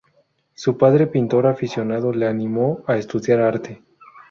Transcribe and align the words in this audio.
Su 0.55 0.79
padre, 0.79 1.05
pintor 1.05 1.45
aficionado, 1.45 2.11
le 2.11 2.25
animó 2.25 2.83
a 2.87 2.95
estudiar 2.97 3.39
arte. 3.41 3.83